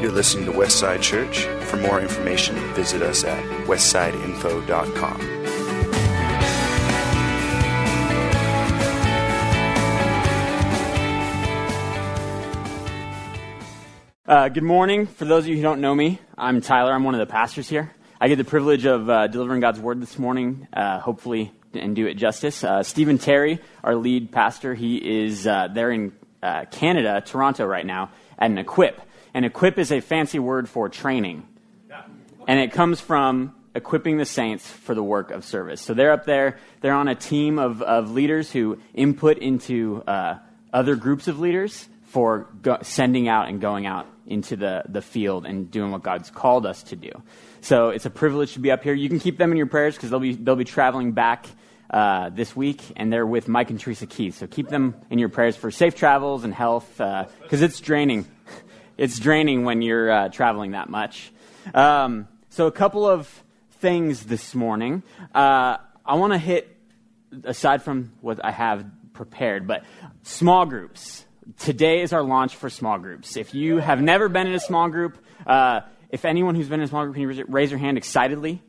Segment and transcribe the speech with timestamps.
[0.00, 1.44] You're listening to Westside Church.
[1.66, 5.20] For more information, visit us at westsideinfo.com.
[14.26, 15.04] Uh, good morning.
[15.04, 16.92] For those of you who don't know me, I'm Tyler.
[16.94, 17.94] I'm one of the pastors here.
[18.18, 22.06] I get the privilege of uh, delivering God's word this morning, uh, hopefully, and do
[22.06, 22.64] it justice.
[22.64, 26.12] Uh, Stephen Terry, our lead pastor, he is uh, there in
[26.42, 28.98] uh, Canada, Toronto, right now, at an equip.
[29.34, 31.46] And equip is a fancy word for training.
[32.48, 35.80] And it comes from equipping the saints for the work of service.
[35.80, 40.02] So they're up there, they're on a team of, of leaders who input into
[40.72, 45.46] other groups of leaders for go- sending out and going out into the, the field
[45.46, 47.10] and doing what God's called us to do.
[47.60, 48.94] So it's a privilege to be up here.
[48.94, 51.46] You can keep them in your prayers because they'll be, they'll be traveling back
[51.90, 54.38] uh, this week, and they're with Mike and Teresa Keith.
[54.38, 58.26] So keep them in your prayers for safe travels and health because uh, it's draining.
[59.00, 61.32] It's draining when you're uh, traveling that much.
[61.72, 63.42] Um, so, a couple of
[63.78, 65.02] things this morning.
[65.34, 66.76] Uh, I want to hit,
[67.44, 69.84] aside from what I have prepared, but
[70.22, 71.24] small groups
[71.58, 73.38] today is our launch for small groups.
[73.38, 75.80] If you have never been in a small group, uh,
[76.10, 78.62] if anyone who's been in a small group, can you raise your hand excitedly?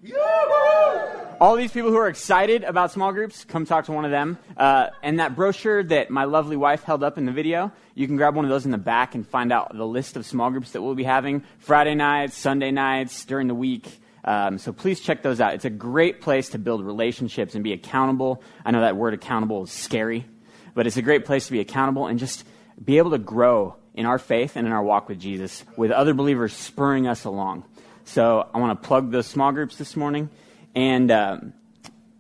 [1.42, 4.38] All these people who are excited about small groups, come talk to one of them.
[4.56, 8.16] Uh, and that brochure that my lovely wife held up in the video, you can
[8.16, 10.73] grab one of those in the back and find out the list of small groups
[10.73, 13.88] that we'll be having Friday nights, Sunday nights, during the week.
[14.23, 15.56] Um, so please check those out.
[15.56, 18.44] It's a great place to build relationships and be accountable.
[18.64, 20.28] I know that word accountable is scary,
[20.76, 22.45] but it's a great place to be accountable and just
[22.86, 26.14] be able to grow in our faith and in our walk with Jesus with other
[26.14, 27.64] believers spurring us along.
[28.05, 30.30] So I want to plug those small groups this morning.
[30.75, 31.53] And um,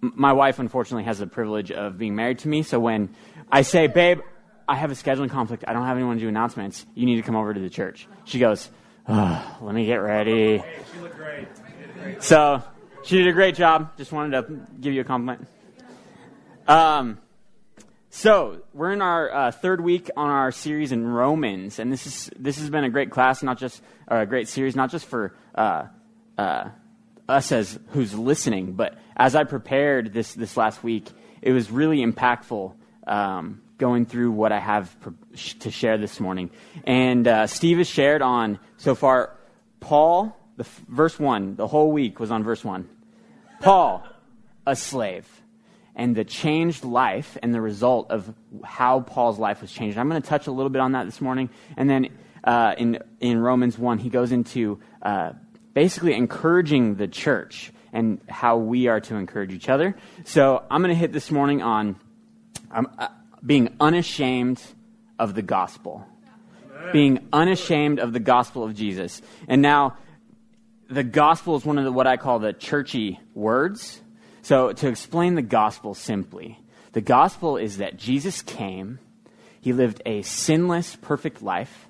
[0.01, 2.63] my wife, unfortunately, has the privilege of being married to me.
[2.63, 3.15] So when
[3.51, 4.21] I say, babe,
[4.67, 7.23] I have a scheduling conflict, I don't have anyone to do announcements, you need to
[7.23, 8.07] come over to the church.
[8.25, 8.69] She goes,
[9.07, 10.63] oh, let me get ready.
[10.93, 11.47] She looked great.
[12.23, 12.63] So
[13.03, 13.97] she did a great job.
[13.97, 15.47] Just wanted to give you a compliment.
[16.67, 17.19] Um,
[18.09, 22.29] so we're in our uh, third week on our series in Romans, and this is
[22.37, 25.33] this has been a great class, not just or a great series, not just for
[25.55, 25.87] uh,
[26.37, 26.69] uh,
[27.31, 31.07] us as who's listening, but as I prepared this this last week,
[31.41, 32.73] it was really impactful
[33.07, 34.95] um, going through what I have
[35.59, 36.51] to share this morning.
[36.83, 39.35] And uh, Steve has shared on so far.
[39.79, 42.87] Paul, the f- verse one, the whole week was on verse one.
[43.61, 44.03] Paul,
[44.67, 45.27] a slave
[45.95, 49.97] and the changed life and the result of how Paul's life was changed.
[49.97, 51.49] I'm going to touch a little bit on that this morning.
[51.75, 52.09] And then
[52.43, 55.33] uh, in, in Romans 1, he goes into uh,
[55.73, 59.95] basically encouraging the church and how we are to encourage each other.
[60.25, 61.97] So I'm going to hit this morning on
[62.71, 63.09] um, uh,
[63.45, 64.61] being unashamed
[65.19, 66.05] of the gospel.
[66.93, 69.21] Being unashamed of the gospel of Jesus.
[69.47, 69.97] And now,
[70.89, 74.01] the gospel is one of the, what I call the churchy words
[74.43, 76.59] so, to explain the gospel simply,
[76.93, 78.99] the gospel is that Jesus came,
[79.59, 81.87] he lived a sinless, perfect life,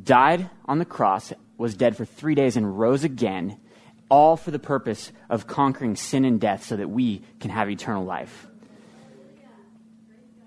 [0.00, 3.58] died on the cross, was dead for three days, and rose again,
[4.08, 8.04] all for the purpose of conquering sin and death so that we can have eternal
[8.04, 8.46] life.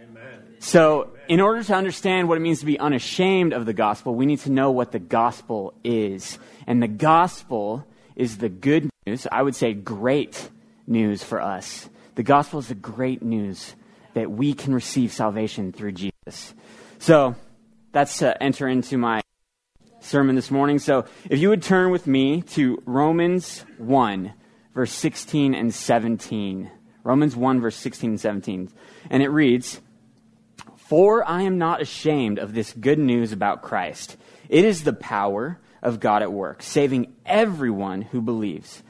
[0.01, 0.39] Amen.
[0.59, 4.25] So, in order to understand what it means to be unashamed of the gospel, we
[4.25, 6.39] need to know what the gospel is.
[6.66, 7.85] And the gospel
[8.16, 10.49] is the good news, I would say great
[10.88, 11.89] news for us.
[12.16, 13.75] The gospel is the great news
[14.13, 16.53] that we can receive salvation through Jesus.
[16.99, 17.35] So
[17.91, 19.22] that's to enter into my
[20.01, 20.79] sermon this morning.
[20.79, 24.34] So if you would turn with me to Romans 1,
[24.73, 26.69] verse 16 and 17.
[27.03, 28.69] Romans 1, verse 16 and 17.
[29.09, 29.79] And it reads,
[30.75, 34.17] For I am not ashamed of this good news about Christ.
[34.50, 38.84] It is the power of God at work, saving everyone who believes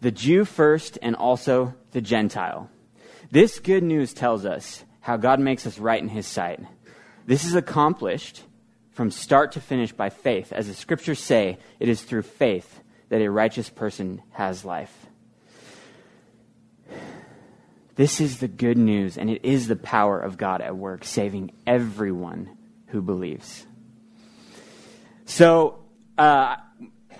[0.00, 2.70] the Jew first and also the Gentile.
[3.30, 6.60] This good news tells us how God makes us right in His sight.
[7.26, 8.42] This is accomplished
[8.98, 10.52] from start to finish by faith.
[10.52, 12.80] As the scriptures say, it is through faith
[13.10, 14.92] that a righteous person has life.
[17.94, 21.52] This is the good news, and it is the power of God at work, saving
[21.64, 22.58] everyone
[22.88, 23.64] who believes.
[25.26, 25.78] So,
[26.18, 26.56] uh,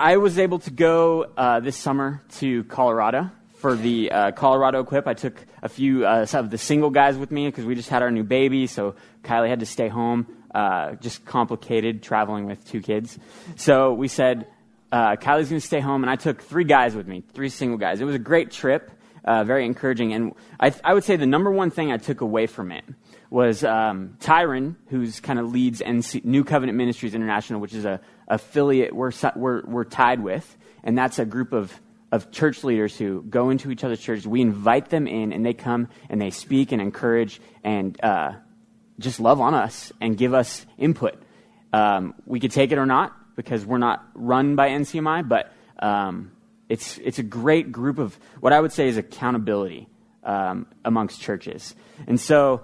[0.00, 5.06] I was able to go uh, this summer to Colorado for the uh, Colorado Equip.
[5.06, 8.02] I took a few uh, of the single guys with me because we just had
[8.02, 10.26] our new baby, so Kylie had to stay home.
[10.54, 13.18] Uh, just complicated traveling with two kids.
[13.56, 14.46] So we said,
[14.90, 17.76] uh, Kylie's going to stay home, and I took three guys with me, three single
[17.76, 18.00] guys.
[18.00, 18.90] It was a great trip,
[19.24, 20.14] uh, very encouraging.
[20.14, 22.84] And I, I would say the number one thing I took away from it
[23.30, 28.00] was um, Tyrone, who's kind of leads NC, New Covenant Ministries International, which is a
[28.26, 30.56] affiliate we're, we're, we're tied with.
[30.82, 31.78] And that's a group of,
[32.10, 34.26] of church leaders who go into each other's churches.
[34.26, 38.32] We invite them in, and they come and they speak and encourage and uh,
[38.98, 41.20] just love on us and give us input.
[41.72, 46.32] Um, we could take it or not because we're not run by NCMI, but um,
[46.68, 49.88] it's, it's a great group of what I would say is accountability
[50.24, 51.74] um, amongst churches.
[52.06, 52.62] And so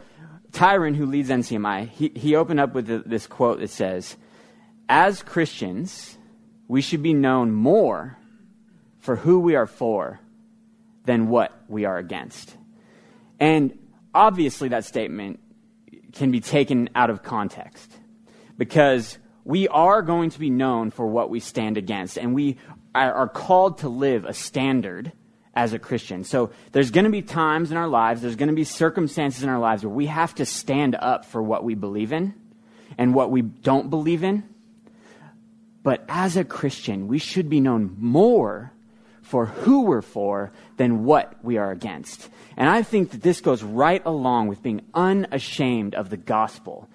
[0.53, 4.17] Tyrone, who leads NCMI, he, he opened up with the, this quote that says,
[4.89, 6.17] As Christians,
[6.69, 8.17] we should be known more
[8.99, 10.21] for who we are for
[11.05, 12.57] than what we are against.
[13.39, 13.79] And
[14.15, 15.41] obviously, that statement
[16.15, 17.93] can be taken out of context
[18.57, 22.57] because we are going to be known for what we stand against, and we
[22.95, 25.13] are called to live a standard
[25.55, 26.25] as a Christian.
[26.25, 29.49] So there's going to be times in our lives, there's going to be circumstances in
[29.49, 32.35] our lives where we have to stand up for what we believe in
[32.97, 34.49] and what we don't believe in.
[35.83, 38.73] But as a Christian, we should be known more
[39.25, 42.29] for who we're for than what we are against.
[42.57, 46.89] And I think that this goes right along with being unashamed of the gospel.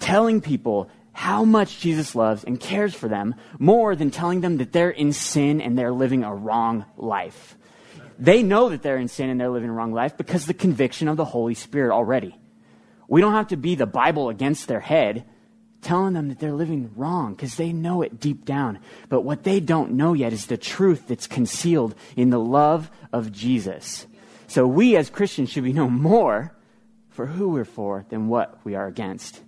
[0.00, 4.72] Telling people how much Jesus loves and cares for them more than telling them that
[4.72, 7.56] they're in sin and they're living a wrong life.
[8.18, 11.08] They know that they're in sin and they're living a wrong life because the conviction
[11.08, 12.36] of the Holy Spirit already.
[13.08, 15.24] We don't have to be the Bible against their head
[15.84, 18.80] telling them that they're living wrong because they know it deep down.
[19.08, 23.30] But what they don't know yet is the truth that's concealed in the love of
[23.30, 24.06] Jesus.
[24.48, 26.52] So we as Christians should be known more
[27.10, 29.40] for who we're for than what we are against.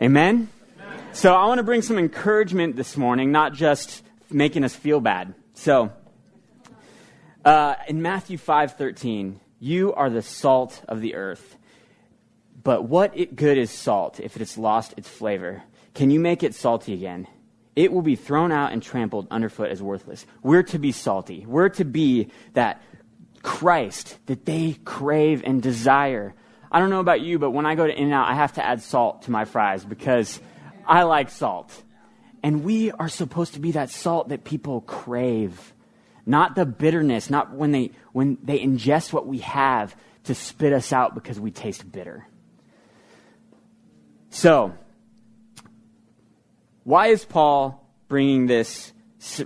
[0.00, 0.48] Amen?
[0.78, 1.04] Amen?
[1.12, 5.34] So I want to bring some encouragement this morning, not just making us feel bad.
[5.54, 5.92] So
[7.44, 11.56] uh, in Matthew 5:13, you are the salt of the earth.
[12.62, 15.62] But what good is salt if it has lost its flavor?
[15.94, 17.26] Can you make it salty again?
[17.76, 20.26] It will be thrown out and trampled underfoot as worthless.
[20.42, 21.46] We're to be salty.
[21.46, 22.82] We're to be that
[23.42, 26.34] Christ that they crave and desire.
[26.70, 28.82] I don't know about you, but when I go to In-N-Out, I have to add
[28.82, 30.40] salt to my fries because
[30.86, 31.82] I like salt.
[32.42, 35.72] And we are supposed to be that salt that people crave
[36.26, 40.92] not the bitterness, not when they, when they ingest what we have to spit us
[40.92, 42.26] out because we taste bitter.
[44.30, 44.72] So,
[46.84, 48.92] why is Paul bringing this,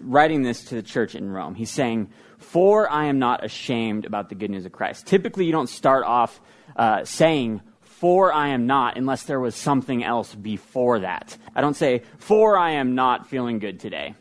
[0.02, 1.54] writing this to the church in Rome?
[1.54, 5.06] He's saying, For I am not ashamed about the good news of Christ.
[5.06, 6.38] Typically, you don't start off
[6.76, 11.36] uh, saying, For I am not, unless there was something else before that.
[11.56, 14.14] I don't say, For I am not feeling good today.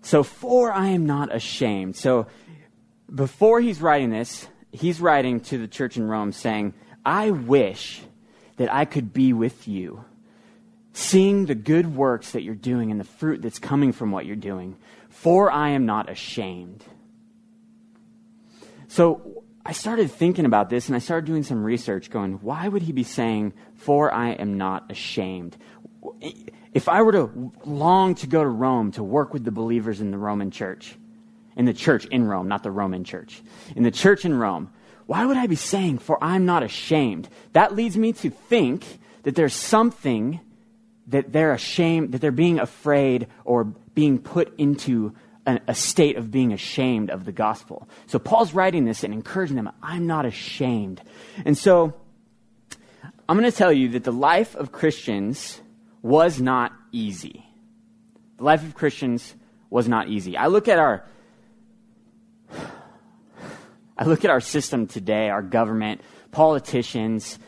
[0.00, 1.94] So, for I am not ashamed.
[1.94, 2.26] So,
[3.14, 6.72] before he's writing this, he's writing to the church in Rome saying,
[7.04, 8.02] I wish
[8.56, 10.04] that I could be with you,
[10.92, 14.36] seeing the good works that you're doing and the fruit that's coming from what you're
[14.36, 14.76] doing,
[15.08, 16.84] for I am not ashamed.
[18.88, 22.82] So, I started thinking about this and I started doing some research going, why would
[22.82, 25.56] he be saying, for I am not ashamed?
[26.72, 30.10] if I were to long to go to Rome to work with the believers in
[30.10, 30.96] the Roman church,
[31.56, 33.42] in the church in Rome, not the Roman church,
[33.74, 34.70] in the church in Rome,
[35.10, 37.28] why would I be saying, for I'm not ashamed?
[37.52, 38.84] That leads me to think
[39.24, 40.38] that there's something
[41.08, 45.12] that they're ashamed, that they're being afraid or being put into
[45.44, 47.88] a state of being ashamed of the gospel.
[48.06, 51.02] So Paul's writing this and encouraging them, I'm not ashamed.
[51.44, 51.92] And so
[53.28, 55.60] I'm going to tell you that the life of Christians
[56.02, 57.44] was not easy.
[58.36, 59.34] The life of Christians
[59.70, 60.36] was not easy.
[60.36, 61.04] I look at our
[64.00, 67.38] I look at our system today, our government, politicians,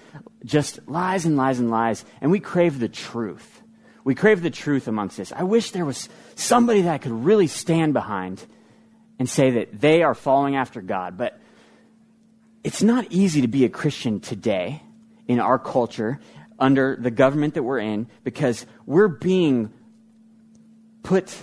[0.44, 3.62] just lies and lies and lies, and we crave the truth.
[4.04, 5.32] We crave the truth amongst this.
[5.32, 8.44] I wish there was somebody that I could really stand behind
[9.18, 11.40] and say that they are following after God, but
[12.62, 14.82] it's not easy to be a Christian today
[15.26, 16.20] in our culture
[16.58, 19.72] under the government that we're in because we're being
[21.02, 21.34] put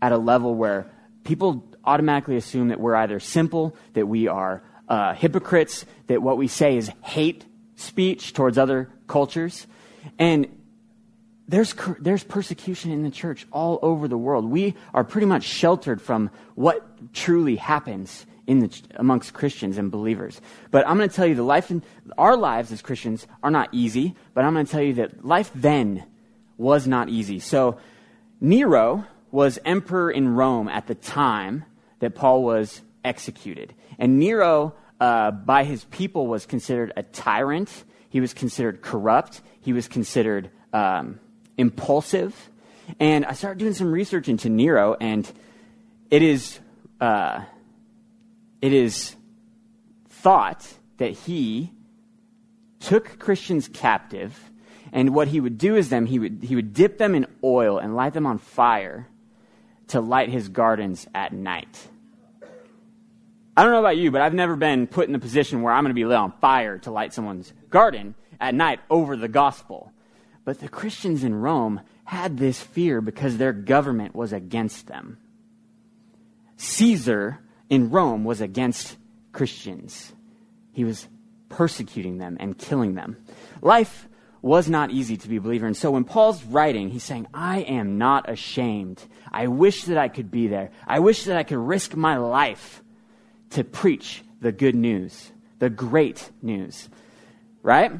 [0.00, 0.86] at a level where
[1.24, 6.48] people automatically assume that we're either simple, that we are uh, hypocrites, that what we
[6.48, 7.44] say is hate
[7.76, 9.66] speech towards other cultures.
[10.18, 10.46] And
[11.48, 14.46] there's, there's persecution in the church all over the world.
[14.46, 20.40] We are pretty much sheltered from what truly happens in the, amongst Christians and believers.
[20.70, 21.82] But I'm going to tell you the life in
[22.18, 25.50] our lives as Christians are not easy, but I'm going to tell you that life
[25.54, 26.04] then
[26.56, 27.38] was not easy.
[27.38, 27.78] So
[28.40, 31.64] Nero was emperor in Rome at the time
[32.04, 33.74] that Paul was executed.
[33.98, 37.70] And Nero uh, by his people was considered a tyrant.
[38.10, 39.40] He was considered corrupt.
[39.60, 41.18] He was considered um,
[41.56, 42.50] impulsive.
[43.00, 45.30] And I started doing some research into Nero, and
[46.10, 46.60] it is,
[47.00, 47.40] uh,
[48.60, 49.16] it is
[50.08, 51.72] thought that he
[52.80, 54.38] took Christians captive,
[54.92, 57.78] and what he would do is them he would he would dip them in oil
[57.78, 59.08] and light them on fire
[59.88, 61.88] to light his gardens at night.
[63.56, 65.84] I don't know about you, but I've never been put in a position where I'm
[65.84, 69.92] going to be lit on fire to light someone's garden at night over the gospel.
[70.44, 75.18] But the Christians in Rome had this fear because their government was against them.
[76.56, 77.38] Caesar
[77.70, 78.96] in Rome was against
[79.32, 80.12] Christians.
[80.72, 81.06] He was
[81.48, 83.16] persecuting them and killing them.
[83.62, 84.08] Life
[84.42, 85.66] was not easy to be a believer.
[85.66, 89.02] And so when Paul's writing, he's saying, I am not ashamed.
[89.32, 90.70] I wish that I could be there.
[90.86, 92.83] I wish that I could risk my life
[93.54, 96.88] to preach the good news, the great news.
[97.62, 97.92] Right?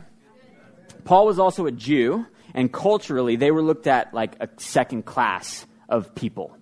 [1.05, 5.67] Paul was also a Jew, and culturally, they were looked at like a second class
[5.89, 6.57] of people.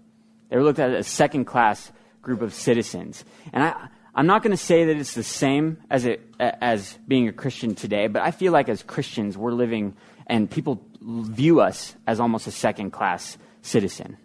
[0.48, 3.24] They were looked at as a second class group of citizens.
[3.52, 7.28] And I, I'm not going to say that it's the same as, it, as being
[7.28, 9.94] a Christian today, but I feel like as Christians, we're living,
[10.26, 14.18] and people view us as almost a second class citizen.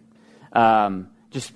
[0.52, 1.52] Um, just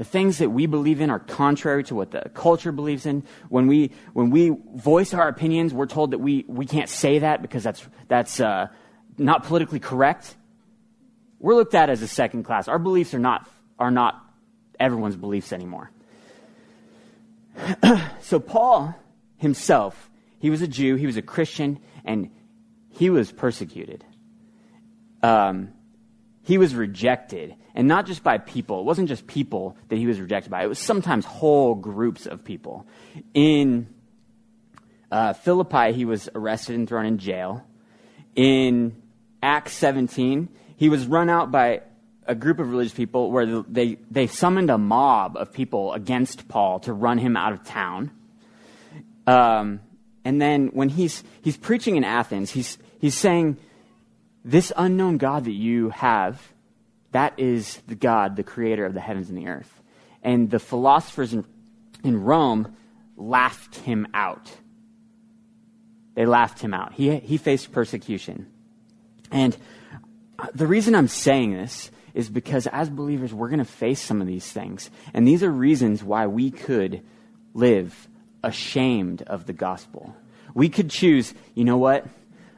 [0.00, 3.22] the things that we believe in are contrary to what the culture believes in.
[3.50, 7.42] When we, when we voice our opinions, we're told that we, we can't say that
[7.42, 8.68] because that's, that's uh,
[9.18, 10.34] not politically correct.
[11.38, 12.66] We're looked at as a second class.
[12.66, 13.46] Our beliefs are not,
[13.78, 14.24] are not
[14.78, 15.90] everyone's beliefs anymore.
[18.22, 18.94] so, Paul
[19.36, 22.30] himself, he was a Jew, he was a Christian, and
[22.88, 24.02] he was persecuted.
[25.22, 25.74] Um,
[26.42, 28.80] he was rejected, and not just by people.
[28.80, 32.44] It wasn't just people that he was rejected by, it was sometimes whole groups of
[32.44, 32.86] people.
[33.34, 33.88] In
[35.10, 37.64] uh, Philippi, he was arrested and thrown in jail.
[38.34, 39.00] In
[39.42, 41.82] Acts 17, he was run out by
[42.26, 46.78] a group of religious people where they, they summoned a mob of people against Paul
[46.80, 48.12] to run him out of town.
[49.26, 49.80] Um,
[50.24, 53.56] and then when he's, he's preaching in Athens, he's, he's saying,
[54.44, 56.40] This unknown God that you have,
[57.12, 59.72] that is the God, the creator of the heavens and the earth.
[60.22, 61.44] And the philosophers in,
[62.04, 62.74] in Rome
[63.16, 64.50] laughed him out.
[66.14, 66.92] They laughed him out.
[66.92, 68.46] He, he faced persecution.
[69.30, 69.56] And
[70.54, 74.26] the reason I'm saying this is because as believers, we're going to face some of
[74.26, 74.90] these things.
[75.14, 77.02] And these are reasons why we could
[77.54, 78.08] live
[78.42, 80.14] ashamed of the gospel.
[80.54, 82.06] We could choose, you know what?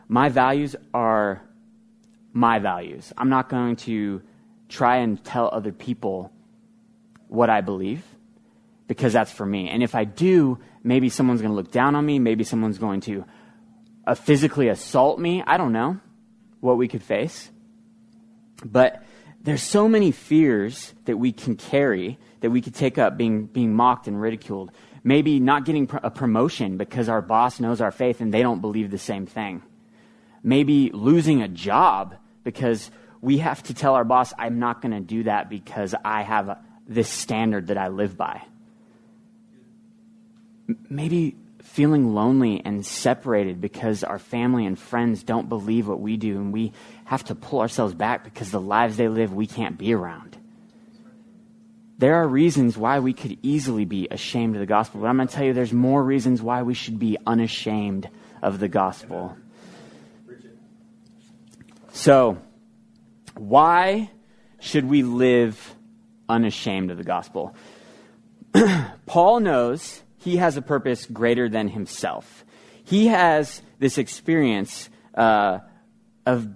[0.09, 1.43] My values are
[2.33, 3.13] my values.
[3.17, 4.23] I'm not going to
[4.69, 6.33] try and tell other people
[7.29, 8.05] what I believe
[8.87, 9.69] because that's for me.
[9.69, 12.19] And if I do, maybe someone's going to look down on me.
[12.19, 13.25] Maybe someone's going to
[14.07, 15.43] uh, physically assault me.
[15.47, 15.99] I don't know
[16.61, 17.51] what we could face.
[18.65, 19.03] But
[19.43, 23.75] there's so many fears that we can carry that we could take up being, being
[23.75, 24.73] mocked and ridiculed.
[25.05, 28.91] Maybe not getting a promotion because our boss knows our faith and they don't believe
[28.91, 29.63] the same thing.
[30.43, 35.01] Maybe losing a job because we have to tell our boss, I'm not going to
[35.01, 38.43] do that because I have this standard that I live by.
[40.89, 46.37] Maybe feeling lonely and separated because our family and friends don't believe what we do
[46.37, 46.73] and we
[47.05, 50.37] have to pull ourselves back because the lives they live we can't be around.
[51.99, 55.29] There are reasons why we could easily be ashamed of the gospel, but I'm going
[55.29, 58.09] to tell you there's more reasons why we should be unashamed
[58.43, 59.37] of the gospel.
[61.93, 62.39] So,
[63.37, 64.11] why
[64.61, 65.75] should we live
[66.29, 67.55] unashamed of the gospel?
[69.07, 72.45] Paul knows he has a purpose greater than himself.
[72.85, 75.59] He has this experience uh,
[76.25, 76.49] of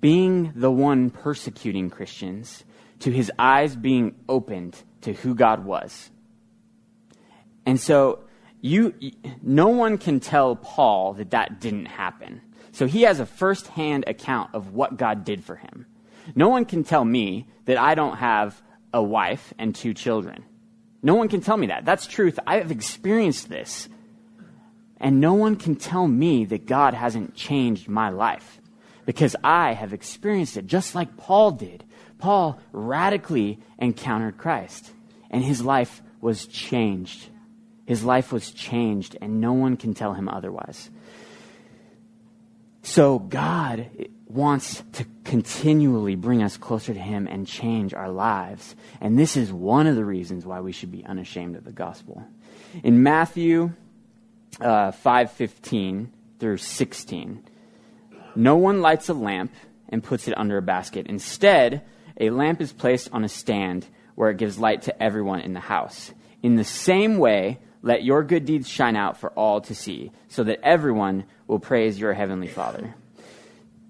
[0.00, 2.64] being the one persecuting Christians
[3.00, 6.10] to his eyes being opened to who God was.
[7.64, 8.20] And so
[8.60, 8.94] you
[9.42, 12.42] no one can tell Paul that that didn't happen.
[12.76, 15.86] So he has a first-hand account of what God did for him.
[16.34, 18.60] No one can tell me that I don't have
[18.92, 20.44] a wife and two children.
[21.02, 21.86] No one can tell me that.
[21.86, 22.38] That's truth.
[22.46, 23.88] I have experienced this.
[25.00, 28.60] And no one can tell me that God hasn't changed my life
[29.06, 31.82] because I have experienced it just like Paul did.
[32.18, 34.92] Paul radically encountered Christ,
[35.30, 37.30] and his life was changed.
[37.86, 40.90] His life was changed, and no one can tell him otherwise.
[42.86, 43.90] So, God
[44.28, 48.76] wants to continually bring us closer to Him and change our lives.
[49.00, 52.24] And this is one of the reasons why we should be unashamed of the gospel.
[52.84, 53.72] In Matthew
[54.60, 57.42] uh, 5:15 through 16,
[58.36, 59.52] no one lights a lamp
[59.88, 61.08] and puts it under a basket.
[61.08, 61.82] Instead,
[62.20, 65.60] a lamp is placed on a stand where it gives light to everyone in the
[65.60, 66.12] house.
[66.40, 70.42] In the same way, let your good deeds shine out for all to see, so
[70.42, 72.96] that everyone will praise your heavenly Father.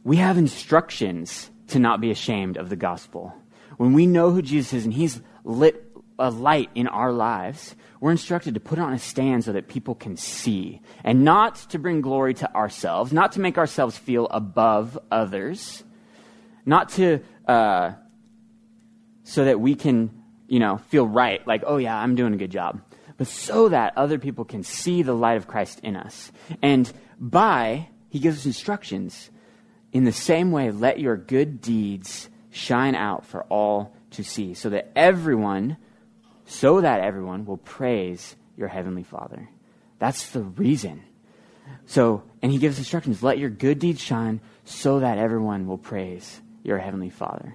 [0.05, 3.35] We have instructions to not be ashamed of the gospel.
[3.79, 5.83] When we know who Jesus is and he's lit
[6.19, 9.67] a light in our lives, we're instructed to put it on a stand so that
[9.67, 14.26] people can see and not to bring glory to ourselves, not to make ourselves feel
[14.26, 15.85] above others,
[16.67, 17.93] not to, uh,
[19.25, 20.11] so that we can,
[20.49, 22.83] you know, feel right, like, oh yeah, I'm doing a good job,
[23.17, 26.31] but so that other people can see the light of Christ in us.
[26.63, 29.31] And by, he gives us instructions.
[29.93, 34.71] In the same way, let your good deeds shine out for all to see, so
[34.71, 35.77] that everyone,
[36.47, 39.49] so that everyone will praise your heavenly Father.
[39.99, 41.03] That's the reason.
[41.87, 46.41] So, and he gives instructions let your good deeds shine so that everyone will praise
[46.63, 47.55] your heavenly Father.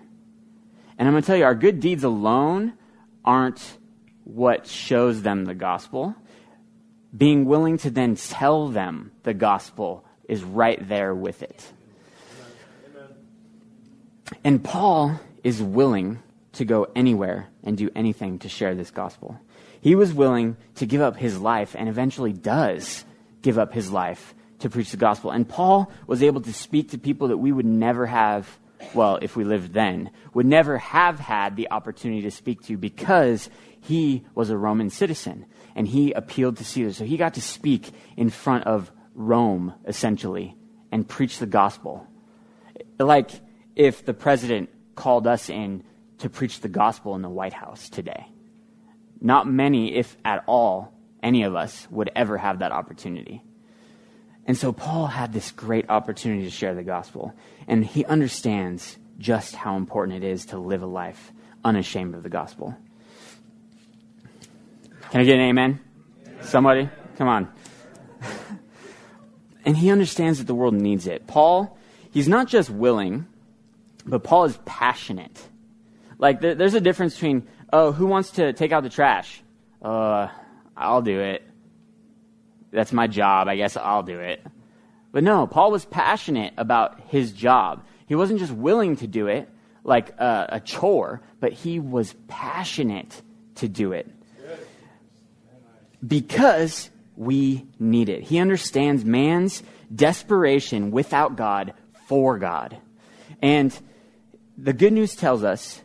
[0.98, 2.74] And I'm going to tell you, our good deeds alone
[3.26, 3.78] aren't
[4.24, 6.16] what shows them the gospel.
[7.16, 11.72] Being willing to then tell them the gospel is right there with it.
[14.44, 16.24] And Paul is willing
[16.54, 19.40] to go anywhere and do anything to share this gospel.
[19.82, 23.04] He was willing to give up his life and eventually does
[23.42, 25.32] give up his life to preach the gospel.
[25.32, 28.48] And Paul was able to speak to people that we would never have,
[28.94, 33.50] well, if we lived then, would never have had the opportunity to speak to because
[33.82, 35.46] he was a Roman citizen
[35.76, 36.94] and he appealed to Caesar.
[36.94, 40.56] So he got to speak in front of Rome, essentially,
[40.92, 42.08] and preach the gospel.
[43.00, 43.32] Like
[43.76, 45.84] if the president called us in
[46.20, 48.28] to preach the gospel in the White House today.
[49.20, 53.44] Not many, if at all, any of us would ever have that opportunity.
[54.46, 57.34] And so Paul had this great opportunity to share the gospel,
[57.68, 61.32] and he understands just how important it is to live a life
[61.64, 62.76] unashamed of the gospel.
[65.12, 65.82] Can I get an amen?
[66.26, 66.44] amen.
[66.44, 66.90] Somebody?
[67.18, 67.52] Come on.
[69.66, 71.28] and he understands that the world needs it.
[71.28, 71.78] Paul,
[72.12, 73.28] he's not just willing,
[74.06, 75.38] but Paul is passionate.
[76.18, 79.44] Like, there, there's a difference between, oh, who wants to take out the trash?
[79.82, 80.30] Uh,
[80.78, 81.44] I'll do it.
[82.72, 83.50] That's my job.
[83.50, 84.42] I guess I'll do it.
[85.12, 87.86] But no, Paul was passionate about his job.
[88.06, 89.50] He wasn't just willing to do it
[89.84, 93.22] like a, a chore, but he was passionate
[93.56, 94.10] to do it.
[96.06, 98.24] Because we need it.
[98.24, 101.74] He understands man's desperation without God
[102.08, 102.78] for God.
[103.42, 103.78] And
[104.58, 105.82] the good news tells us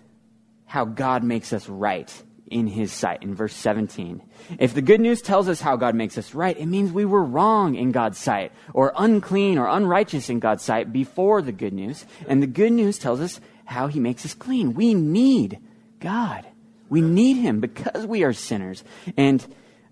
[0.66, 2.12] how God makes us right
[2.48, 4.22] in his sight in verse 17.
[4.59, 7.24] If the good news tells us how God makes us right, it means we were
[7.24, 12.07] wrong in God's sight or unclean or unrighteous in God's sight before the good news.
[12.29, 14.74] And the good news tells us how he makes us clean.
[14.74, 15.59] We need
[15.98, 16.46] God.
[16.88, 18.85] We need him because we are sinners.
[19.16, 19.44] And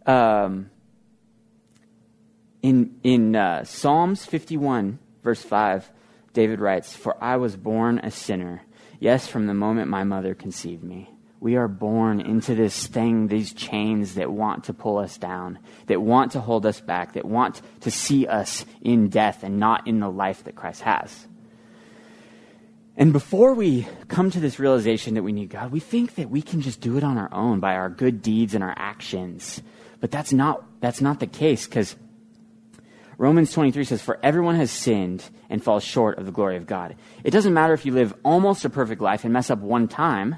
[0.06, 0.70] um,
[2.62, 5.90] in, in uh, Psalms 51, verse 5,
[6.32, 8.62] David writes, For I was born a sinner.
[9.00, 11.10] Yes, from the moment my mother conceived me.
[11.40, 16.00] We are born into this thing, these chains that want to pull us down, that
[16.00, 20.00] want to hold us back, that want to see us in death and not in
[20.00, 21.26] the life that Christ has.
[22.96, 26.40] And before we come to this realization that we need God, we think that we
[26.40, 29.60] can just do it on our own by our good deeds and our actions.
[30.04, 31.96] But that's not, that's not the case because
[33.16, 36.96] Romans 23 says, For everyone has sinned and falls short of the glory of God.
[37.24, 40.36] It doesn't matter if you live almost a perfect life and mess up one time,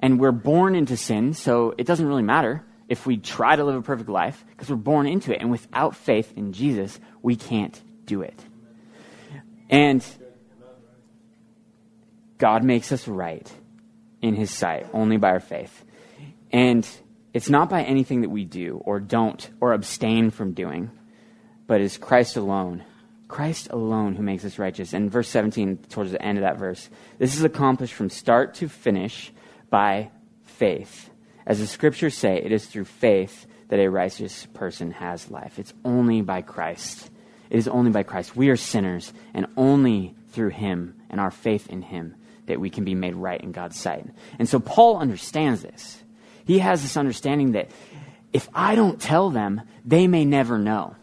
[0.00, 3.74] and we're born into sin, so it doesn't really matter if we try to live
[3.74, 5.40] a perfect life because we're born into it.
[5.40, 8.38] And without faith in Jesus, we can't do it.
[9.68, 10.06] And
[12.38, 13.52] God makes us right
[14.22, 15.84] in his sight only by our faith.
[16.52, 16.88] And
[17.36, 20.90] it's not by anything that we do or don't or abstain from doing,
[21.66, 22.82] but is Christ alone.
[23.28, 24.94] Christ alone who makes us righteous.
[24.94, 28.70] And verse 17, towards the end of that verse, this is accomplished from start to
[28.70, 29.34] finish
[29.68, 30.12] by
[30.44, 31.10] faith.
[31.46, 35.58] As the scriptures say, it is through faith that a righteous person has life.
[35.58, 37.10] It's only by Christ.
[37.50, 38.34] It is only by Christ.
[38.34, 42.14] We are sinners, and only through him and our faith in him
[42.46, 44.06] that we can be made right in God's sight.
[44.38, 46.02] And so Paul understands this.
[46.46, 47.70] He has this understanding that
[48.32, 50.96] if I don't tell them, they may never know.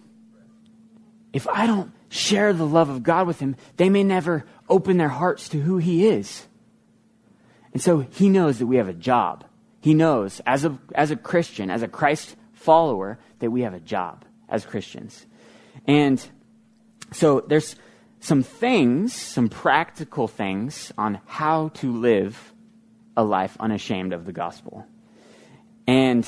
[1.32, 5.10] If I don't share the love of God with them, they may never open their
[5.10, 6.47] hearts to who He is.
[7.73, 9.43] And so he knows that we have a job.
[9.82, 13.79] He knows, as a, as a Christian, as a Christ follower that we have a
[13.79, 15.25] job as Christians.
[15.88, 16.25] And
[17.12, 17.75] so there's
[18.19, 22.53] some things, some practical things on how to live
[23.17, 24.86] a life unashamed of the gospel.
[25.88, 26.28] And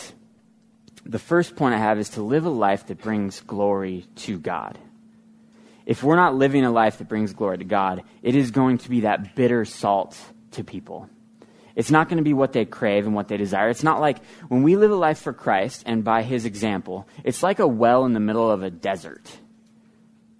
[1.05, 4.77] the first point I have is to live a life that brings glory to God.
[5.85, 8.89] If we're not living a life that brings glory to God, it is going to
[8.89, 10.17] be that bitter salt
[10.51, 11.09] to people.
[11.75, 13.69] It's not going to be what they crave and what they desire.
[13.69, 17.43] It's not like when we live a life for Christ and by his example, it's
[17.43, 19.29] like a well in the middle of a desert.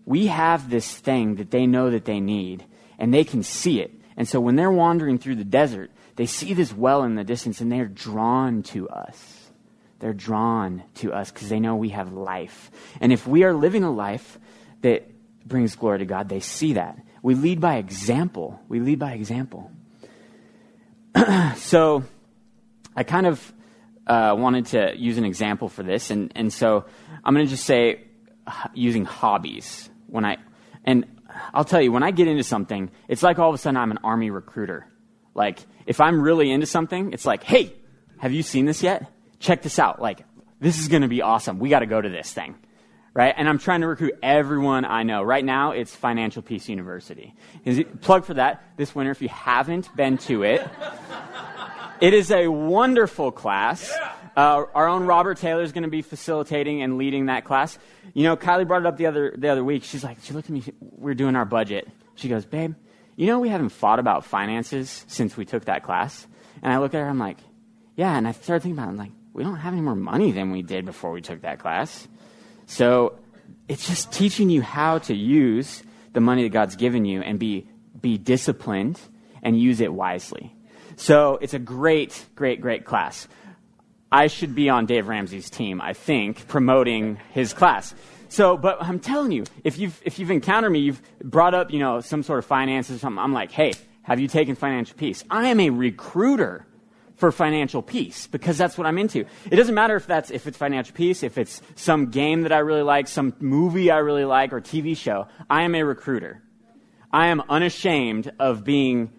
[0.06, 2.64] We have this thing that they know that they need,
[2.98, 3.92] and they can see it.
[4.16, 7.62] And so when they're wandering through the desert, they see this well in the distance
[7.62, 9.50] and they're drawn to us.
[10.00, 12.72] They're drawn to us because they know we have life.
[13.02, 14.38] And if we are living a life
[14.82, 15.10] that
[15.46, 17.00] brings glory to God, they see that.
[17.22, 18.60] We lead by example.
[18.68, 19.72] We lead by example.
[21.56, 22.04] so
[22.96, 23.54] I kind of
[24.08, 26.12] uh, wanted to use an example for this.
[26.12, 26.86] And, and so
[27.24, 28.04] I'm going to just say
[28.74, 29.90] using hobbies.
[30.08, 30.38] When I,
[30.84, 31.06] and
[31.54, 33.92] I'll tell you, when I get into something, it's like all of a sudden I'm
[33.92, 34.88] an army recruiter.
[35.36, 37.74] Like, if I'm really into something, it's like, hey,
[38.18, 39.12] have you seen this yet?
[39.40, 40.02] Check this out.
[40.02, 40.26] Like,
[40.60, 41.60] this is going to be awesome.
[41.60, 42.56] We got to go to this thing.
[43.14, 43.34] Right?
[43.38, 45.24] And I'm trying to recruit everyone I know.
[45.24, 47.34] Right now, it's Financial Peace University.
[48.02, 50.68] Plug for that this winter if you haven't been to it.
[52.02, 53.90] It is a wonderful class.
[54.36, 57.80] Uh, our own Robert Taylor is going to be facilitating and leading that class.
[58.14, 59.86] You know, Kylie brought it up the other the other week.
[59.86, 60.64] She's like, she looked at me.
[60.82, 61.88] We're doing our budget.
[62.16, 62.76] She goes, "Babe,
[63.16, 66.28] you know we haven't fought about finances since we took that class."
[66.62, 67.08] And I look at her.
[67.08, 67.38] I'm like,
[67.96, 68.92] "Yeah." And I started thinking about it.
[68.92, 71.60] I'm like, we don't have any more money than we did before we took that
[71.60, 72.08] class.
[72.68, 73.20] So
[73.68, 77.68] it's just teaching you how to use the money that God's given you and be
[78.00, 79.00] be disciplined
[79.44, 80.56] and use it wisely.
[80.96, 83.28] So it's a great, great, great class.
[84.12, 87.94] I should be on Dave Ramsey's team, I think, promoting his class.
[88.30, 91.80] So, but I'm telling you, if you've, if you've encountered me, you've brought up, you
[91.80, 95.24] know, some sort of finances or something, I'm like, hey, have you taken financial peace?
[95.30, 96.66] I am a recruiter
[97.16, 99.26] for financial peace because that's what I'm into.
[99.50, 102.60] It doesn't matter if that's, if it's financial peace, if it's some game that I
[102.60, 105.28] really like, some movie I really like, or TV show.
[105.50, 106.42] I am a recruiter.
[107.12, 109.12] I am unashamed of being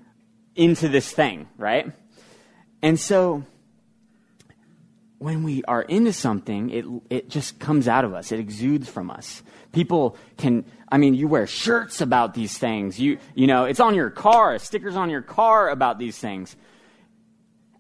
[0.55, 1.93] into this thing, right?
[2.83, 3.45] And so,
[5.19, 8.33] when we are into something, it, it just comes out of us.
[8.33, 9.43] It exudes from us.
[9.73, 13.01] People can, I mean, you wear shirts about these things.
[13.01, 16.55] You, you know, it's on your car, stickers on your car about these things.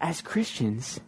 [0.00, 1.00] As Christians,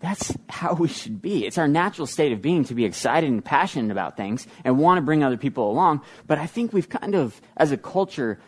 [0.00, 1.46] that's how we should be.
[1.46, 4.98] It's our natural state of being to be excited and passionate about things and want
[4.98, 6.02] to bring other people along.
[6.26, 8.38] But I think we've kind of, as a culture,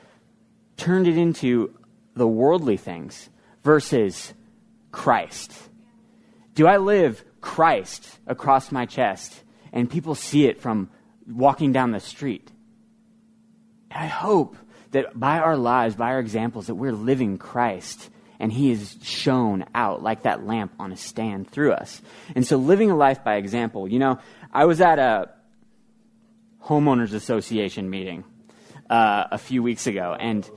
[0.76, 1.74] turned it into
[2.14, 3.30] the worldly things
[3.62, 4.34] versus
[4.90, 5.52] Christ
[6.54, 10.90] do I live Christ across my chest and people see it from
[11.26, 12.50] walking down the street?
[13.90, 14.56] I hope
[14.90, 19.64] that by our lives, by our examples, that we're living Christ and he is shown
[19.72, 22.02] out like that lamp on a stand through us.
[22.34, 24.18] And so living a life by example, you know,
[24.52, 25.30] I was at a
[26.64, 28.24] homeowners association meeting
[28.90, 30.48] uh, a few weeks ago and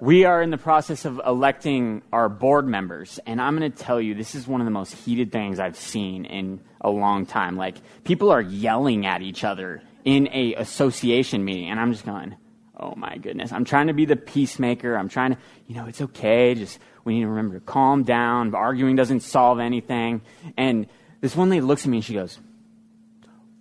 [0.00, 4.00] we are in the process of electing our board members, and I'm going to tell
[4.00, 7.56] you, this is one of the most heated things I've seen in a long time.
[7.56, 12.34] Like, people are yelling at each other in a association meeting, and I'm just going,
[12.80, 13.52] oh my goodness.
[13.52, 14.96] I'm trying to be the peacemaker.
[14.96, 16.54] I'm trying to, you know, it's okay.
[16.54, 18.54] Just, we need to remember to calm down.
[18.54, 20.22] Arguing doesn't solve anything.
[20.56, 20.86] And
[21.20, 22.38] this one lady looks at me and she goes,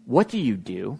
[0.05, 0.97] what do you do?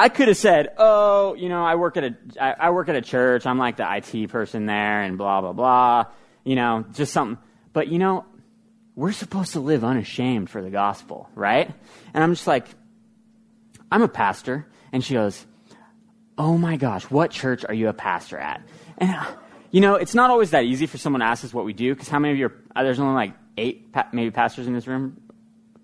[0.00, 2.96] I could have said, "Oh, you know, I work at a I, I work at
[2.96, 3.44] a church.
[3.44, 6.06] I'm like the IT person there, and blah blah blah."
[6.42, 7.36] You know, just something.
[7.74, 8.24] But you know,
[8.96, 11.70] we're supposed to live unashamed for the gospel, right?
[12.14, 12.66] And I'm just like,
[13.92, 15.44] I'm a pastor, and she goes,
[16.38, 18.62] "Oh my gosh, what church are you a pastor at?"
[18.96, 19.26] And uh,
[19.70, 21.94] you know, it's not always that easy for someone to ask us what we do
[21.94, 24.86] because how many of you are, uh, there's only like eight maybe pastors in this
[24.86, 25.20] room,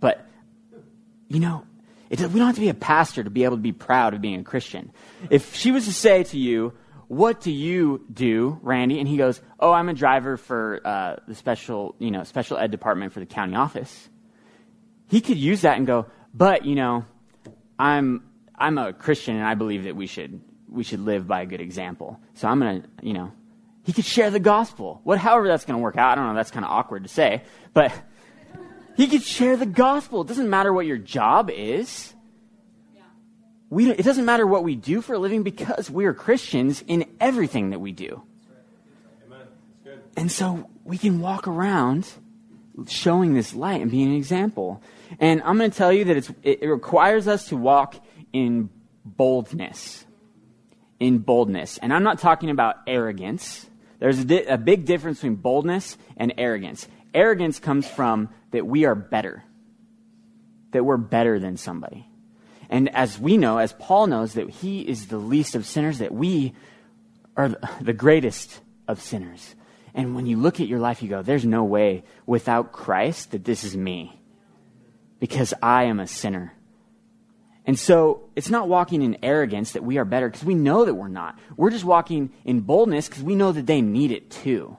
[0.00, 0.24] but
[1.29, 1.66] you know,
[2.11, 4.21] it, we don't have to be a pastor to be able to be proud of
[4.21, 4.92] being a Christian.
[5.31, 6.73] If she was to say to you,
[7.09, 8.99] what do you do, Randy?
[8.99, 12.71] And he goes, oh, I'm a driver for uh, the special, you know, special ed
[12.71, 14.09] department for the county office.
[15.09, 17.05] He could use that and go, but, you know,
[17.79, 18.25] I'm,
[18.57, 21.61] I'm a Christian and I believe that we should, we should live by a good
[21.61, 22.19] example.
[22.35, 23.33] So I'm going to, you know,
[23.85, 25.01] he could share the gospel.
[25.05, 27.09] What, however that's going to work out, I don't know, that's kind of awkward to
[27.09, 27.92] say, but
[28.97, 30.23] he could share the gospel.
[30.23, 32.15] It doesn't matter what your job is.
[33.69, 37.05] We, it doesn't matter what we do for a living because we are Christians in
[37.21, 38.23] everything that we do.
[40.17, 42.09] And so we can walk around
[42.89, 44.83] showing this light and being an example.
[45.19, 47.97] And I'm going to tell you that it, it requires us to walk
[48.33, 48.71] in
[49.05, 50.07] boldness.
[50.99, 51.79] In boldness.
[51.79, 53.67] And I'm not talking about arrogance.
[53.99, 56.89] There's a, di- a big difference between boldness and arrogance.
[57.16, 59.42] Arrogance comes from that we are better,
[60.72, 62.07] that we're better than somebody.
[62.68, 66.12] And as we know, as Paul knows, that he is the least of sinners, that
[66.12, 66.55] we
[67.37, 69.55] are the greatest of sinners.
[69.94, 73.44] And when you look at your life, you go, there's no way without Christ that
[73.44, 74.20] this is me
[75.18, 76.52] because I am a sinner.
[77.64, 80.94] And so it's not walking in arrogance that we are better because we know that
[80.94, 81.38] we're not.
[81.57, 84.76] We're just walking in boldness because we know that they need it too.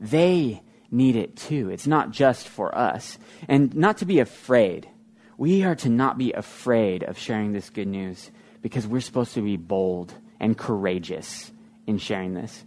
[0.00, 1.70] They need it too.
[1.70, 3.18] It's not just for us.
[3.48, 4.88] And not to be afraid.
[5.36, 8.30] We are to not be afraid of sharing this good news
[8.62, 11.50] because we're supposed to be bold and courageous
[11.86, 12.64] in sharing this.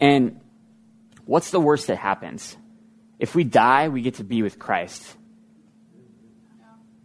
[0.00, 0.40] And
[1.26, 2.56] what's the worst that happens?
[3.18, 5.16] If we die, we get to be with Christ.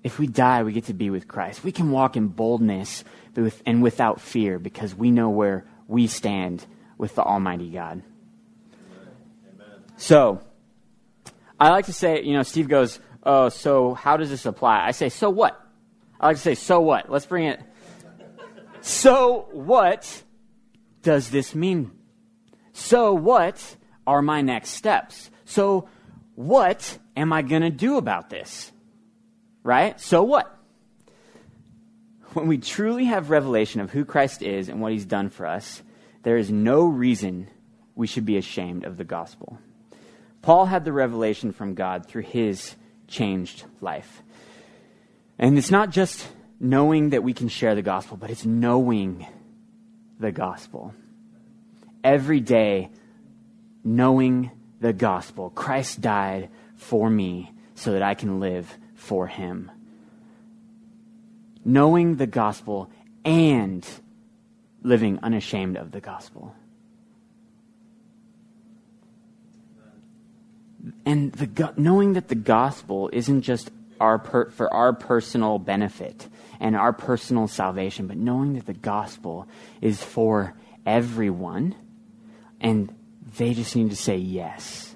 [0.04, 1.64] If we die, we get to be with Christ.
[1.64, 3.04] We can walk in boldness
[3.66, 6.66] and without fear because we know where we stand
[6.98, 8.02] with the Almighty God.
[8.74, 9.68] Amen.
[9.98, 10.42] So,
[11.60, 14.86] I like to say, you know, Steve goes, Oh, so how does this apply?
[14.86, 15.60] I say, So what?
[16.20, 17.10] I like to say, So what?
[17.10, 17.62] Let's bring it.
[18.82, 20.24] So what
[21.02, 21.92] does this mean?
[22.72, 23.76] So what
[24.08, 25.30] are my next steps?
[25.46, 25.90] So
[26.36, 28.72] what am I going to do about this?
[29.64, 30.00] Right?
[30.00, 30.56] So what?
[32.34, 35.82] When we truly have revelation of who Christ is and what he's done for us,
[36.24, 37.50] there is no reason
[37.96, 39.60] we should be ashamed of the gospel.
[40.42, 42.76] Paul had the revelation from God through his
[43.08, 44.22] changed life.
[45.38, 46.28] And it's not just
[46.60, 49.26] knowing that we can share the gospel, but it's knowing
[50.20, 50.94] the gospel.
[52.04, 52.90] Every day,
[53.84, 55.50] knowing the gospel.
[55.50, 59.72] Christ died for me so that I can live for him.
[61.64, 62.90] Knowing the gospel
[63.26, 63.86] and
[64.82, 66.56] living unashamed of the gospel.
[71.10, 76.28] And the, knowing that the gospel isn't just our per, for our personal benefit
[76.60, 79.48] and our personal salvation, but knowing that the gospel
[79.82, 80.54] is for
[80.86, 81.74] everyone
[82.62, 82.94] and
[83.38, 84.96] they just need to say yes.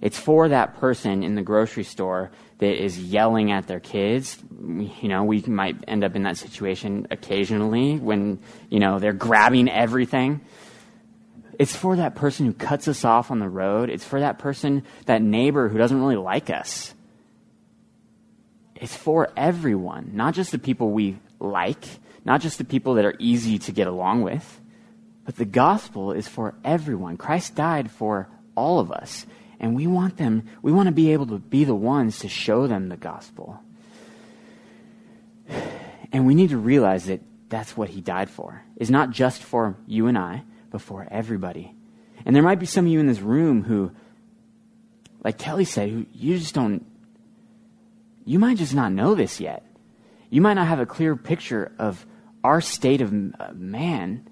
[0.00, 4.38] It's for that person in the grocery store that is yelling at their kids.
[4.62, 9.68] You know, we might end up in that situation occasionally when, you know, they're grabbing
[9.68, 10.42] everything.
[11.60, 13.90] It's for that person who cuts us off on the road.
[13.90, 16.94] It's for that person, that neighbor who doesn't really like us.
[18.76, 21.84] It's for everyone, not just the people we like,
[22.24, 24.58] not just the people that are easy to get along with.
[25.26, 27.18] But the gospel is for everyone.
[27.18, 29.26] Christ died for all of us.
[29.60, 32.68] And we want them, we want to be able to be the ones to show
[32.68, 33.60] them the gospel.
[36.10, 37.20] And we need to realize that
[37.50, 38.64] that's what he died for.
[38.76, 41.74] Is not just for you and I, but for everybody.
[42.24, 43.92] And there might be some of you in this room who,
[45.24, 46.84] like Kelly said, who you just don't,
[48.24, 49.64] you might just not know this yet.
[50.28, 52.04] You might not have a clear picture of
[52.44, 54.28] our state of man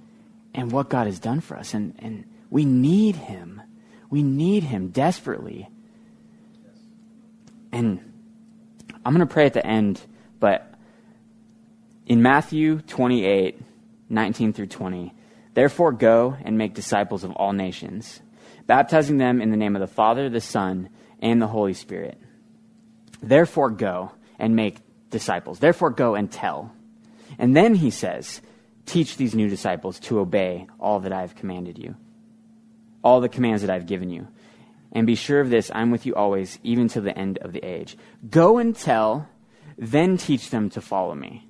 [0.55, 1.74] and what God has done for us.
[1.74, 3.61] And, and we need Him.
[4.11, 5.68] We need Him desperately.
[7.72, 8.01] And
[9.05, 10.01] I'm going to pray at the end,
[10.40, 10.74] but
[12.07, 13.61] in Matthew 28
[14.11, 15.12] 19 through 20,
[15.58, 18.20] therefore go and make disciples of all nations,
[18.68, 22.16] baptizing them in the name of the Father, the Son, and the Holy Spirit.
[23.20, 24.76] Therefore go and make
[25.10, 25.58] disciples.
[25.58, 26.72] Therefore go and tell.
[27.40, 28.40] And then he says,
[28.86, 31.96] teach these new disciples to obey all that I have commanded you,
[33.02, 34.28] all the commands that I've given you.
[34.92, 37.64] And be sure of this I'm with you always, even to the end of the
[37.64, 37.98] age.
[38.30, 39.28] Go and tell,
[39.76, 41.47] then teach them to follow me.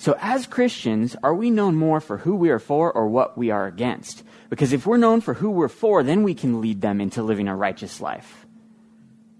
[0.00, 3.50] So, as Christians, are we known more for who we are for or what we
[3.50, 4.22] are against?
[4.48, 7.48] Because if we're known for who we're for, then we can lead them into living
[7.48, 8.46] a righteous life.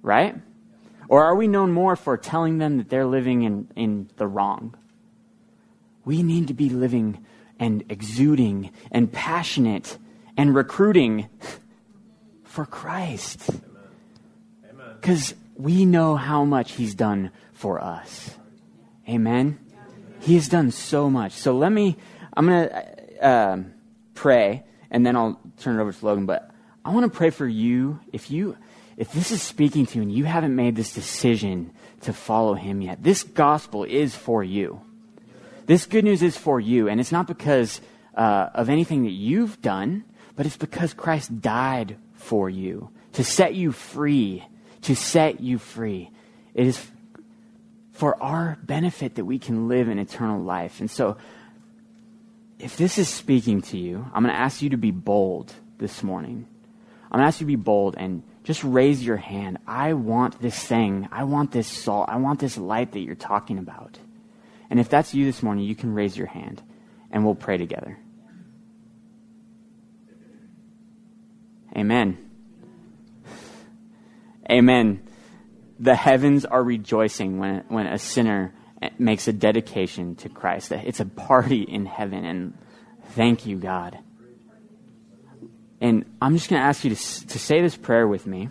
[0.02, 0.34] Right?
[1.08, 4.76] Or are we known more for telling them that they're living in, in the wrong?
[6.04, 7.24] We need to be living
[7.58, 9.96] and exuding and passionate
[10.36, 11.30] and recruiting
[12.44, 13.48] for Christ.
[15.00, 18.36] Because we know how much He's done for us.
[19.08, 19.58] Amen?
[20.20, 21.32] He has done so much.
[21.32, 21.96] So let me,
[22.34, 23.58] I'm going to uh,
[24.14, 26.26] pray and then I'll turn it over to Logan.
[26.26, 26.50] But
[26.84, 28.00] I want to pray for you.
[28.12, 28.56] If you,
[28.96, 32.82] if this is speaking to you and you haven't made this decision to follow Him
[32.82, 34.80] yet, this gospel is for you.
[35.66, 37.80] This good news is for you, and it's not because
[38.14, 40.04] uh, of anything that you've done,
[40.34, 44.44] but it's because Christ died for you, to set you free,
[44.82, 46.10] to set you free.
[46.54, 46.90] It is
[48.00, 50.80] for our benefit that we can live an eternal life.
[50.80, 51.18] And so,
[52.58, 56.02] if this is speaking to you, I'm going to ask you to be bold this
[56.02, 56.48] morning.
[57.04, 59.58] I'm going to ask you to be bold and just raise your hand.
[59.66, 61.10] I want this thing.
[61.12, 62.08] I want this salt.
[62.08, 63.98] I want this light that you're talking about.
[64.70, 66.62] And if that's you this morning, you can raise your hand
[67.10, 67.98] and we'll pray together.
[71.76, 72.16] Amen.
[74.50, 75.06] Amen.
[75.80, 78.52] The heavens are rejoicing when, when a sinner
[78.98, 80.72] makes a dedication to Christ.
[80.72, 82.58] It's a party in heaven, and
[83.08, 83.98] thank you, God.
[85.80, 88.50] And I'm just going to ask you to, to say this prayer with me.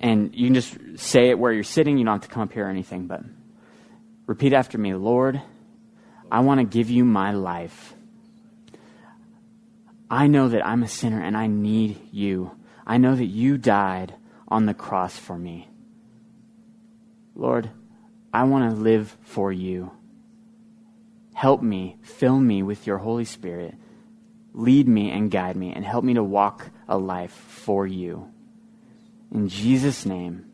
[0.00, 1.98] And you can just say it where you're sitting.
[1.98, 3.20] You don't have to come up here or anything, but
[4.26, 5.42] repeat after me Lord,
[6.32, 7.92] I want to give you my life.
[10.10, 12.52] I know that I'm a sinner and I need you.
[12.86, 14.14] I know that you died
[14.50, 15.68] on the cross for me.
[17.34, 17.70] Lord,
[18.32, 19.92] I want to live for you.
[21.34, 23.74] Help me, fill me with your Holy Spirit.
[24.52, 28.30] Lead me and guide me and help me to walk a life for you.
[29.32, 30.50] In Jesus' name,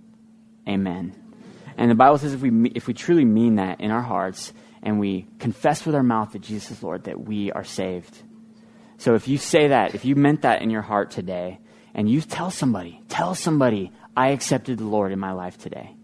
[0.69, 1.15] amen.
[1.79, 5.01] And the Bible says if we, if we truly mean that in our hearts and
[5.01, 8.23] we confess with our mouth that Jesus is Lord, that we are saved.
[8.99, 11.59] So if you say that, if you meant that in your heart today,
[11.97, 15.97] and you tell somebody, tell somebody, I accepted the Lord in my life today.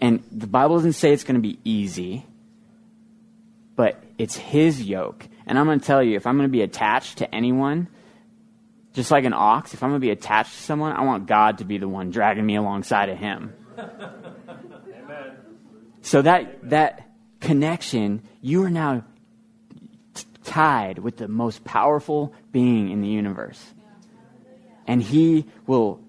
[0.00, 2.26] And the Bible doesn't say it's going to be easy,
[3.76, 5.26] but it's His yoke.
[5.46, 7.86] And I'm going to tell you, if I'm going to be attached to anyone,
[8.94, 11.58] just like an ox, if I'm going to be attached to someone, I want God
[11.58, 13.54] to be the one dragging me alongside of Him.
[13.78, 15.36] Amen.
[16.02, 17.08] So that, that
[17.40, 19.04] connection, you are now
[20.42, 23.74] tied with the most powerful being in the universe.
[24.86, 26.00] And He will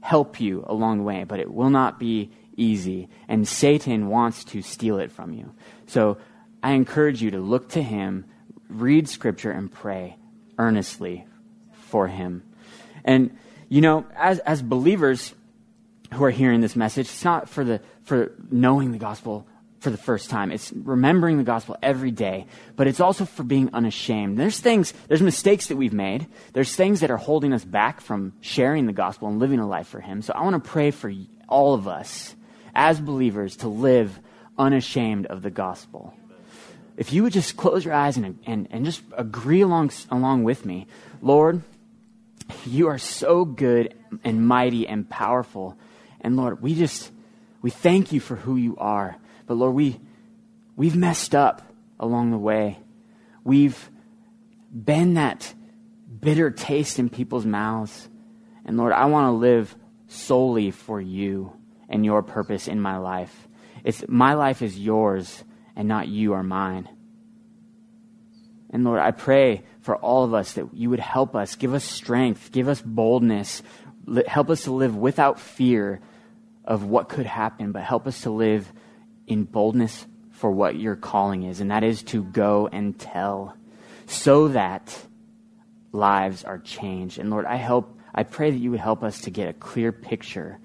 [0.00, 3.08] help you along the way, but it will not be easy.
[3.28, 5.52] And Satan wants to steal it from you.
[5.86, 6.18] So
[6.62, 8.26] I encourage you to look to Him,
[8.68, 10.16] read Scripture, and pray
[10.58, 11.26] earnestly
[11.72, 12.42] for Him.
[13.04, 13.36] And,
[13.68, 15.34] you know, as, as believers
[16.12, 19.46] who are hearing this message, it's not for, the, for knowing the gospel
[19.82, 20.52] for the first time.
[20.52, 24.38] It's remembering the gospel every day, but it's also for being unashamed.
[24.38, 26.28] There's things, there's mistakes that we've made.
[26.52, 29.88] There's things that are holding us back from sharing the gospel and living a life
[29.88, 30.22] for Him.
[30.22, 31.12] So I want to pray for
[31.48, 32.36] all of us
[32.76, 34.18] as believers to live
[34.56, 36.14] unashamed of the gospel.
[36.96, 40.64] If you would just close your eyes and, and, and just agree along, along with
[40.64, 40.86] me,
[41.20, 41.60] Lord,
[42.64, 45.76] you are so good and mighty and powerful.
[46.20, 47.10] And Lord, we just,
[47.62, 49.16] we thank you for who you are.
[49.46, 50.00] But Lord, we,
[50.76, 51.62] we've messed up
[51.98, 52.78] along the way.
[53.44, 53.90] We've
[54.72, 55.54] been that
[56.20, 58.08] bitter taste in people's mouths.
[58.64, 59.74] And Lord, I want to live
[60.06, 61.52] solely for you
[61.88, 63.48] and your purpose in my life.
[63.84, 65.42] It's, my life is yours
[65.74, 66.88] and not you are mine.
[68.70, 71.84] And Lord, I pray for all of us that you would help us, give us
[71.84, 73.62] strength, give us boldness,
[74.26, 76.00] help us to live without fear
[76.64, 78.72] of what could happen, but help us to live
[79.26, 83.56] in boldness for what your calling is, and that is to go and tell
[84.06, 85.06] so that
[85.92, 87.18] lives are changed.
[87.18, 89.90] And Lord, I help I pray that you would help us to get a clear
[89.90, 90.58] picture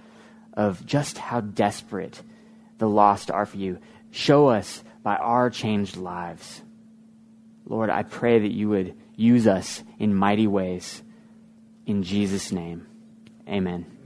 [0.53, 2.21] of just how desperate
[2.77, 3.79] the lost are for you.
[4.11, 6.61] Show us by our changed lives.
[7.65, 11.01] Lord, I pray that you would use us in mighty ways.
[11.85, 12.85] In Jesus' name,
[13.47, 13.96] amen.